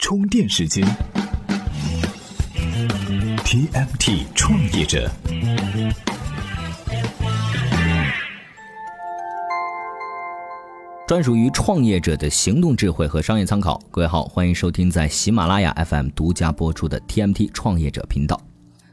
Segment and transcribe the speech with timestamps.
[0.00, 0.82] 充电时间
[3.44, 5.08] ，TMT 创业者，
[11.06, 13.78] 专属于创业者的行动智慧和商业参考。
[13.90, 18.40] 各位好，欢迎收听在喜马拉雅 FM 独家播出的 TMT 创业者频道。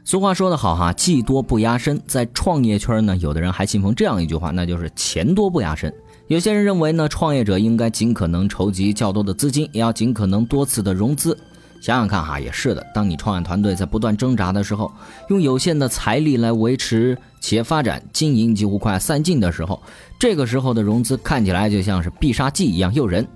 [0.04, 2.00] 俗话说得好哈，技多不压身。
[2.06, 5.92] 在创业圈呢，有的人还信奉这样一句话，那就是钱多不压身。
[6.28, 11.34] 有些人认为呢，创业者应该尽可能筹集较多的资金，也要尽可能多次的融资。
[11.80, 12.86] 想想看哈，也是的。
[12.94, 14.92] 当你创业团队在不断挣扎的时候，
[15.30, 19.82] 用有限的财力来维持企业发展，经营几乎快散尽的时候，
[20.20, 23.26] 这个时候的融资看起来就像是必杀技一样诱人。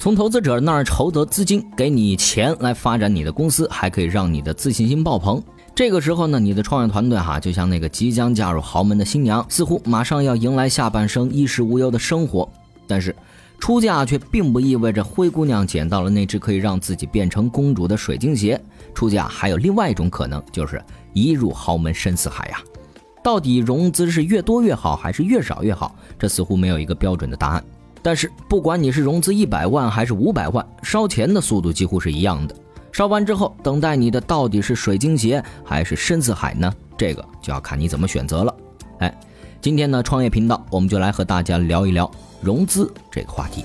[0.00, 5.42] 从投资者那儿筹得资金，给你钱来发展你的公司，还可以让你的自信心爆棚。
[5.74, 12.48] 这个时候呢，你的创业团队哈，就像那个即将嫁入豪门的新娘，似乎马上要迎来下半生衣食无忧的生活。
[12.86, 13.14] 但是，
[13.58, 18.58] 出嫁却并不意味着灰姑娘捡到了那只可以让自己变成公主的水晶鞋。
[18.94, 22.58] 出嫁还有另外一种可能，就是一入豪门深似海呀。
[23.22, 25.94] 到底融资是越多越好，还是越少越好？
[26.18, 27.62] 这似乎没有一个标准的答案。
[28.02, 32.54] 但是，不管你是融资一百万还是五百万，烧钱的速度几乎是一样的。
[32.92, 36.72] 烧完之后，等待你的到底是水晶鞋还是深似海呢？
[36.96, 38.54] 这个就要看你怎么选择了。
[38.98, 39.20] 哎，
[39.60, 43.64] 今天呢，创业频道我们就来和大家聊一聊融资这个话题。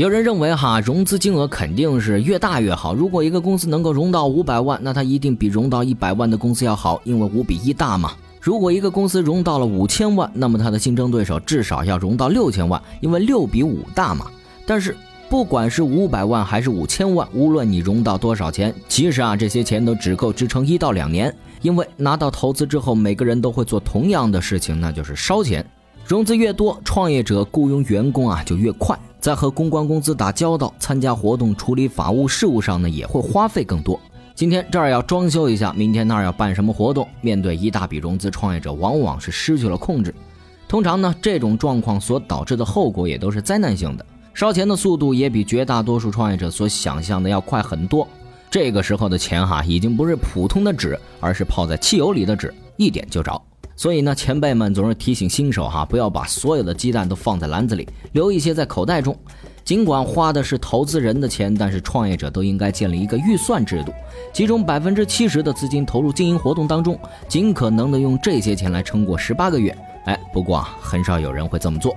[0.00, 2.94] 有人认为哈，融资金额肯定是越大越好。
[2.94, 8.12] 如果一个公司能够融到五百万，那它一定比融到一百万的公司要好，因为五比一大嘛。
[8.40, 14.24] 如果一个公司融到了五千万，那么它的竞争对手至少要融到六千万，因为六比五大嘛。
[14.64, 14.96] 但是
[15.28, 25.62] 不管是五百万还是五千万，无论你融到多少钱，其实啊这些钱都只够支撑一到两年，因为拿到投资之后，每个人都会做同样的事情，那就是烧钱。
[26.06, 34.00] 融资越多，创业者雇佣员工啊就越快，在和公关公司打交道、参加活动、处理法务事务上呢，也会花费更多。
[34.34, 37.06] 今天这儿要装修一下，明天那儿要办什么活动？
[37.20, 40.14] 面对一大笔融资，创业者往往是失去了控制。
[40.66, 48.08] 通常呢，这种状况所导致的后果也都是灾难性的，烧钱的速度也比绝大多数创业者所想象的要快很多。
[48.50, 53.40] 这个时候的钱哈，已经不是普通的纸，而是泡在汽油里的纸，一点就着。
[53.80, 59.18] 所以呢，前辈们总是提醒新手哈，不要把所有的鸡蛋都放在篮子里，留一些在口袋中。
[59.64, 63.90] 尽管花的是投资人的钱，但是创业者都应该建立一个预算制度，
[64.34, 69.74] 其中百分之七十的资金投入经营活动当中，尽可能的用这些钱来撑过十八个月。
[70.04, 71.96] 哎，不过啊，很少有人会这么做。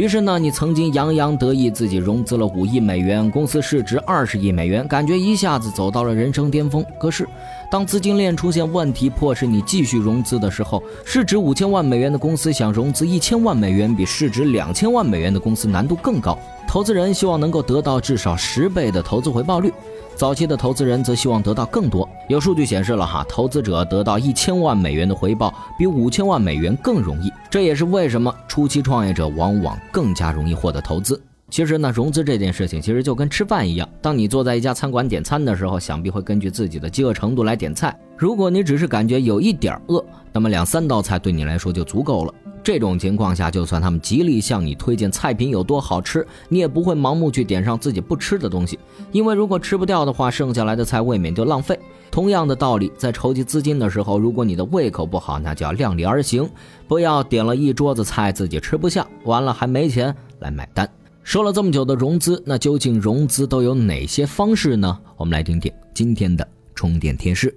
[0.00, 6.82] 于是呢，你曾经洋洋得意自己融资了五亿美元，公司市值二十亿美元，感觉一下子走到了人生巅峰。
[6.98, 7.28] 可是，
[7.70, 16.38] 当资金链出现问题，迫使你继续融资的时候，市值五千万美元的公司想融资一千万美元，比市值两千万美元的公司难度更高。
[16.66, 19.70] 投资人希望能够得到至少十倍的投资回报率，
[20.16, 22.08] 早期的投资人则希望得到更多。
[22.26, 31.20] 有数据显示了哈，投资者得到一千万美元的回报比五千万美元更容易，这也是为什么初期创业者往往更加容易获得投资。
[31.50, 37.92] 其实呢，融资这件事情其实就跟吃饭一样，当你坐在一家餐馆点餐的时候，想必会根据自己的饥饿程度来点菜。
[38.16, 42.32] 如果你只是感觉有一点饿，那么两三道菜对你来说就足够了。
[42.62, 48.78] 这种情况下，就算他们极力向你推荐菜品有多好吃，你也不会盲目去点上自己不吃的东西，
[49.12, 51.78] 因为如果吃不掉的话，剩下来的菜未免就浪费。
[52.10, 56.48] 同样的道理，在筹集资金的时候，如果你的胃口不好，那就要量力而行，
[56.88, 60.88] 不要点了一桌子菜自己吃不下，完了还没钱来买单。
[61.22, 64.98] 说了这么久的融资，那究竟融资都有哪些方式呢？
[65.16, 67.56] 我们来听听今天的充电贴士。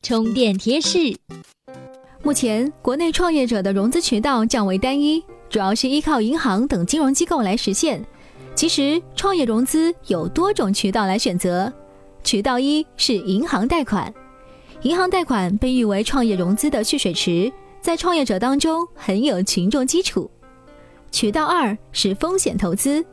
[0.00, 0.98] 充电贴士。
[2.24, 8.02] 目前，国内创业者的融资渠道较为单一，主要是依靠银行等金融机构来实现。
[8.54, 11.70] 其实，创业融资有多种渠道来选择。
[12.22, 14.10] 渠道一是银行贷款，
[14.80, 17.52] 银行贷款被誉为创业融资的蓄水池，
[17.82, 20.30] 在创业者当中很有群众基础。
[21.12, 23.04] 渠道二是风险投资，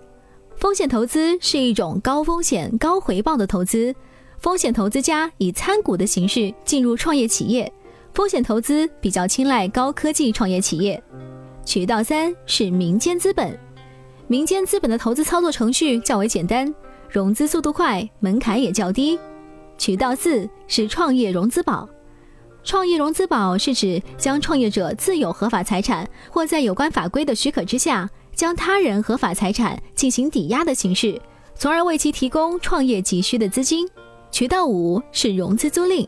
[0.55, 3.93] 风险投资是一种高风险高回报的投资，
[4.37, 7.69] 风险投资家以参股的形式进入创业企业。
[8.13, 11.01] 风险投资比较青睐高科技创业企业。
[11.63, 13.57] 渠道三是民间资本，
[14.27, 16.73] 民间资本的投资操作程序较为简单，
[17.09, 19.17] 融资速度快，门槛也较低。
[19.77, 21.87] 渠道四是创业融资宝，
[22.63, 31.19] 创业融资宝是指将创业者自有合法财产或在有关法规的许可之下，将他人合法财产进行抵押的形式，
[31.55, 33.87] 从而为其提供创业急需的资金。
[34.31, 36.07] 渠道五是融资租赁。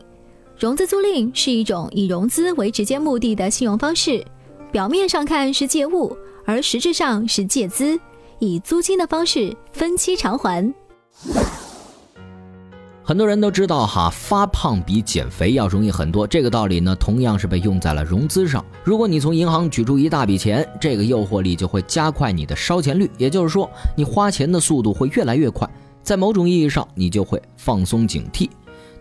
[0.64, 4.24] 融资租赁是一种以融资为直接目的的信用方式，
[4.72, 6.16] 表面上看是借物，
[6.46, 8.00] 而实质上是借资，
[8.38, 10.72] 以租金的方式分期偿还。
[13.02, 16.26] 很多人都知道哈，发胖比减肥要容易很多。
[16.26, 18.64] 这个道理呢，同样是被用在了融资上。
[18.82, 25.68] 如果你从银行取出一大笔钱，这个诱惑力就会加快你的烧钱率，也就是说，你花钱的速度会越来越快。
[26.02, 28.48] 在某种意义上，你就会放松警惕。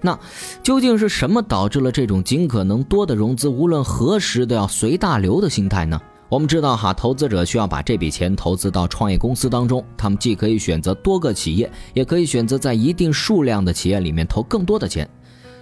[0.05, 0.19] 那
[0.61, 5.97] 究竟是什么导致了这种尽可能多的融资，无论何时都要随大流的心态呢？
[6.27, 15.09] 我们知道哈，投资者需要把这笔钱投资到创业公司当中，他们既可以选择多个企业，也可以选择在一定数量的企业里面投更多的钱。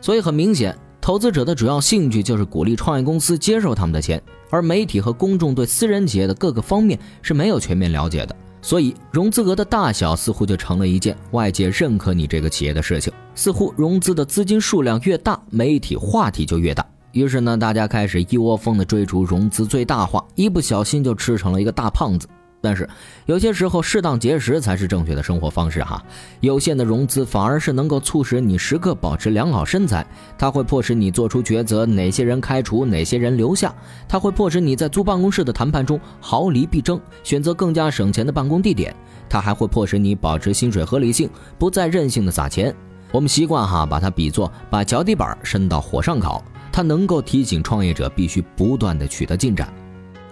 [0.02, 8.36] 所以很明显，投资者的主要兴趣就是鼓励创业公司接受他们的钱，而媒体和公众对私人企业的各个方面是没有全面了解的。
[8.62, 13.12] 所以融资额的大小似乎就成了一件外界认可你这个企业的事情。
[13.34, 16.86] 似乎融资的资金数量越大，媒体话题就越大。
[17.12, 22.28] 于是呢，大家开始一窝蜂的追逐融资最大化，一不小心就吃成了一个大胖子。
[22.64, 22.88] 但是
[23.26, 26.02] 有些时候，适当节食才是正确的生活方式哈。
[26.42, 30.06] 有限的融资反而是能够促使你时刻保持良好身材，
[30.38, 33.74] 它会迫使你做出抉择：哪些人开除，哪些人留下；
[34.08, 38.94] 它会迫使你在租办公室的谈判中毫厘必争，选择更加省钱的办公地点；
[39.28, 42.74] 它还会迫使你保持薪水合理性，不再任性的撒钱。
[43.12, 46.44] 我们习惯哈把它比作把脚底板伸到火上烤。
[46.74, 49.68] 它能够提醒创业者必须不断的取得进展。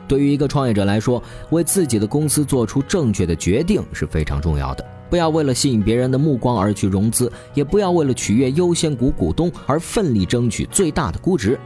[0.09, 1.21] 对于一个创业者来说，
[1.51, 4.83] 为自己的公司做出正确的决定是非常重要的。
[5.07, 11.59] 不要为了吸引别人的目光而去融资，也不要为了取悦优先股股东而奋力争取最大的估值。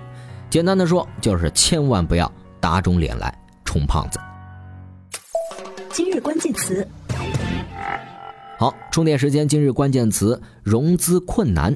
[0.49, 2.29] 简单的说，就是千万不要
[2.59, 4.19] 打肿脸来充胖子。
[5.91, 6.85] 今日关键词。
[8.59, 9.47] 好，充电时间。
[9.47, 11.75] 今日关键词：融资困难。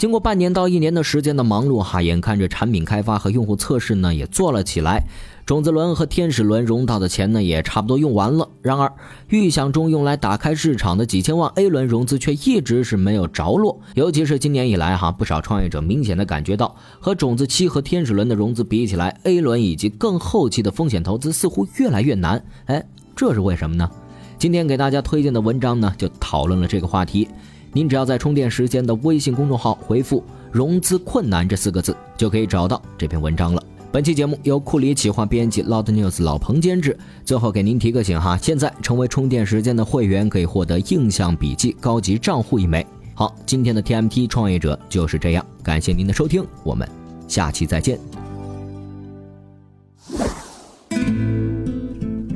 [0.00, 5.04] 经过半年到一年的时间的忙碌哈，眼看着产品开发和用户测试呢也做了起来，
[5.44, 8.48] 种子轮和天使轮融到的钱呢也差不多用完了。
[8.62, 8.90] 然而，
[9.28, 13.78] 预想中用来打开市场的几千万 A 轮融资却一直是没有着落。
[13.92, 22.42] 尤其是今年以来哈，不少创业者明显的感觉到，和种子期和天使轮的融资比起来，A 轮以及更后期的风险投资似乎越来越难。
[22.64, 22.82] 哎，
[23.14, 23.90] 这是为什么呢？
[24.38, 27.28] 今天给大家推荐的文章呢，就讨论了这个话题。
[27.72, 33.62] 您只要在充电时间的微信公众号回复“融资困难”这四个字，就可以找到这篇文章了。
[33.92, 36.96] 本期节目由库里企划编辑 Loud News 老彭监制。
[37.24, 42.86] 最后给您提个醒哈，现在成为充电时间的会员可以获得印象笔记高级账户一枚。
[43.14, 46.88] 好，今天的 TMT 创业者就是这样，感谢您的收听，我们
[47.28, 48.19] 下期再见。